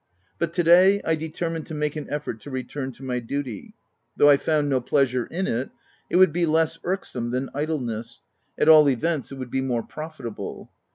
But 0.39 0.51
to 0.53 0.63
day, 0.63 0.99
I 1.05 1.13
de 1.13 1.29
termined 1.29 1.65
to 1.65 1.75
make 1.75 1.95
an 1.95 2.09
effort 2.09 2.41
to 2.41 2.49
return 2.49 2.91
to 2.93 3.03
my 3.03 3.19
duty. 3.19 3.75
Though 4.17 4.31
I 4.31 4.37
found 4.37 4.67
no 4.67 4.81
pleasure 4.81 5.27
in 5.27 5.45
it, 5.45 5.69
it 6.09 6.15
would 6.15 6.33
be 6.33 6.47
less 6.47 6.79
irksome 6.83 7.29
than 7.29 7.51
idleness— 7.53 8.21
at 8.59 8.67
all 8.67 8.89
events 8.89 9.31
it 9.31 9.35
would 9.35 9.51
be 9.51 9.61
more 9.61 9.83
profitable. 9.83 10.71